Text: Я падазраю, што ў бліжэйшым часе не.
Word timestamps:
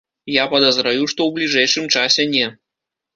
Я 0.35 0.45
падазраю, 0.53 1.03
што 1.13 1.19
ў 1.23 1.29
бліжэйшым 1.35 1.85
часе 1.99 2.25
не. 2.33 2.47